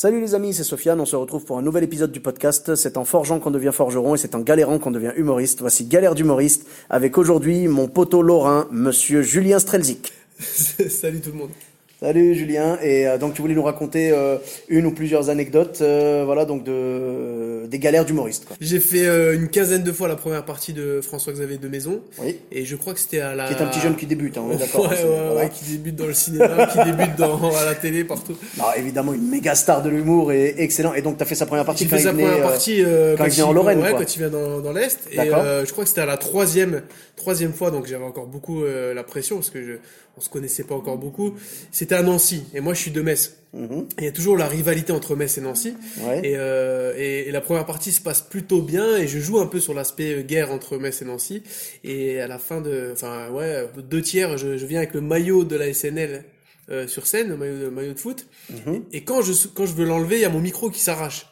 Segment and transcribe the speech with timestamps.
[0.00, 2.76] Salut les amis, c'est Sofiane, on se retrouve pour un nouvel épisode du podcast.
[2.76, 5.58] C'est en forgeant qu'on devient forgeron et c'est en galérant qu'on devient humoriste.
[5.58, 10.12] Voici Galère d'humoriste avec aujourd'hui mon poteau lorrain, monsieur Julien Strelzik.
[10.38, 11.50] Salut tout le monde.
[11.98, 16.22] Salut Julien, et euh, donc tu voulais nous raconter euh, une ou plusieurs anecdotes, euh,
[16.24, 18.46] voilà donc de des galères d'humoriste.
[18.60, 22.00] J'ai fait euh, une quinzaine de fois la première partie de François-Xavier de Maison.
[22.18, 22.38] Oui.
[22.52, 23.48] Et je crois que c'était à la.
[23.48, 24.90] Qui est un petit jeune qui débute, hein, on est d'accord.
[24.90, 25.34] Ouais, hein, ouais, voilà.
[25.34, 28.36] ouais, qui débute dans le cinéma, qui débute dans, à la télé, partout.
[28.58, 30.94] Alors, évidemment une méga star de l'humour et excellent.
[30.94, 32.46] Et donc tu as fait sa première partie J'ai quand fait il sa venait, première
[32.46, 33.98] euh, partie euh, quand il vient en Lorraine, ouais, quoi.
[34.00, 35.00] quand il vient dans, dans l'Est.
[35.10, 36.82] Et euh, je crois que c'était à la troisième,
[37.16, 39.72] troisième fois, donc j'avais encore beaucoup euh, la pression parce que je,
[40.16, 41.34] on se connaissait pas encore beaucoup.
[41.72, 43.36] C'était à Nancy, et moi je suis de Metz.
[43.54, 43.88] Mhm.
[43.98, 45.74] Il y a toujours la rivalité entre Metz et Nancy.
[46.00, 46.20] Ouais.
[46.22, 49.46] Et, euh, et, et la première partie se passe plutôt bien et je joue un
[49.46, 51.42] peu sur l'aspect euh, guerre entre Metz et Nancy.
[51.84, 55.44] Et à la fin de, enfin ouais, deux tiers, je, je viens avec le maillot
[55.44, 56.24] de la SNL
[56.70, 58.26] euh, sur scène, le maillot de, maillot de foot.
[58.50, 58.84] Mhm.
[58.92, 61.26] Et quand je quand je veux l'enlever, il y a mon micro qui s'arrache.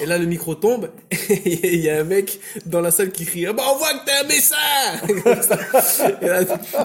[0.00, 0.90] Et là, le micro tombe,
[1.30, 3.92] et il y a un mec dans la salle qui crie, ah bah, on voit
[3.94, 4.56] que t'es un messin!
[6.22, 6.40] Et, là,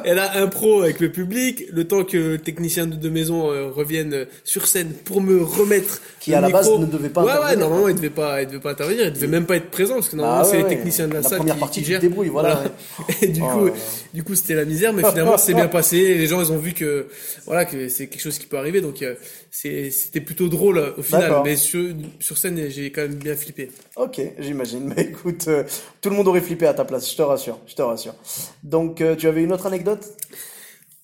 [0.06, 4.26] et là, impro avec le public, le temps que le technicien de, maison euh, revienne
[4.44, 7.34] sur scène pour me remettre Qui, le à la base, ne devait pas Ouais, ouais,
[7.36, 9.96] intervenir, normalement, il devait pas, il devait pas intervenir, il devait même pas être présent,
[9.96, 11.82] parce que normalement, Bah ouais, c'est les techniciens de la, La salle première qui, partie,
[11.82, 12.00] qui gèrent.
[12.00, 12.64] débrouilles, voilà,
[13.22, 13.70] Et du Oh coup,
[14.14, 16.16] du coup, c'était la misère, mais finalement, c'est bien passé.
[16.16, 17.08] Les gens, ils ont vu que,
[17.46, 18.82] voilà, que c'est quelque chose qui peut arriver.
[18.82, 19.16] Donc, euh,
[19.50, 21.42] c'était plutôt drôle au final.
[21.44, 23.72] Mais sur, sur scène, j'ai quand même bien flippé.
[23.96, 24.94] Ok, j'imagine.
[24.96, 25.64] Mais écoute, euh,
[26.02, 28.16] tout le monde aurait flippé à ta place, je te rassure, je te rassure.
[28.64, 30.06] Donc euh, tu avais une autre anecdote?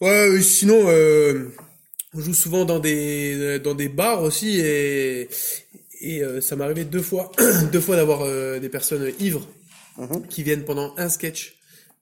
[0.02, 0.80] Ouais, euh, sinon,
[2.14, 5.28] on joue souvent dans des, dans des bars aussi et,
[6.02, 7.32] et ça m'est arrivé deux fois,
[7.72, 8.26] deux fois d'avoir
[8.60, 9.48] des personnes ivres
[9.98, 10.28] Mhm.
[10.28, 11.57] qui viennent pendant un sketch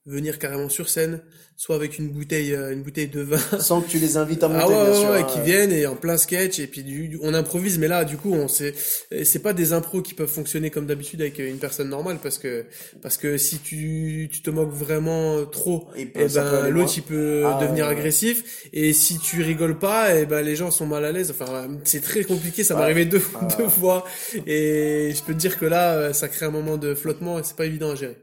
[0.06, 1.20] venir carrément sur scène,
[1.56, 3.38] soit avec une bouteille, euh, une bouteille de vin.
[3.60, 5.10] Sans que tu les invites à monter, Ah ouais, bien sûr.
[5.10, 5.24] ouais, hein.
[5.24, 8.32] qui viennent et en plein sketch et puis du, on improvise mais là du coup
[8.32, 8.74] on sait
[9.24, 12.66] c'est pas des impros qui peuvent fonctionner comme d'habitude avec une personne normale parce que
[13.02, 17.02] parce que si tu tu te moques vraiment trop Il et peut ben l'autre il
[17.02, 20.86] peut Ah, devenir ouais, agressif et si tu rigoles pas et ben les gens sont
[20.86, 23.48] mal à l'aise enfin c'est très compliqué ça m'est arrivé deux, Ah.
[23.58, 24.04] deux fois
[24.46, 27.42] et je peux te dire que là euh, ça crée un moment de flottement et
[27.42, 28.16] c'est pas évident à gérer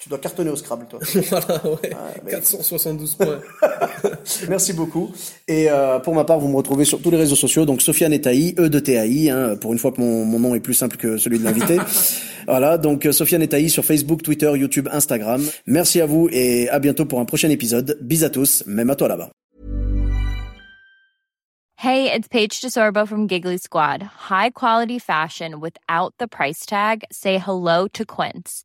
[0.00, 1.00] Tu dois cartonner au Scrabble, toi.
[1.30, 1.90] voilà, ouais.
[2.24, 3.40] bah, 472 points.
[4.48, 5.10] Merci beaucoup.
[5.48, 8.12] Et euh, pour ma part, vous me retrouvez sur tous les réseaux sociaux, donc Sofiane
[8.12, 10.74] et Taï, E de TAI, hein, pour une fois que mon, mon nom est plus
[10.74, 11.78] simple que celui de l'invité.
[12.46, 15.44] voilà, donc euh, Sofiane et Taï sur Facebook, Twitter, YouTube, Instagram.
[15.66, 17.98] Merci à vous et à bientôt pour un prochain épisode.
[18.00, 19.30] Bis à tous, même à toi là-bas.
[21.80, 24.02] Hey, it's Paige DeSorbo from Giggly Squad.
[24.02, 27.04] High quality fashion without the price tag.
[27.12, 28.64] Say hello to Quince.